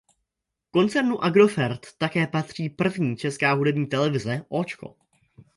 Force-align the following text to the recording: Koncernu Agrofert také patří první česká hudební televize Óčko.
Koncernu 0.71 1.19
Agrofert 1.23 1.87
také 1.97 2.27
patří 2.27 2.69
první 2.69 3.17
česká 3.17 3.53
hudební 3.53 3.87
televize 3.87 4.45
Óčko. 4.51 4.95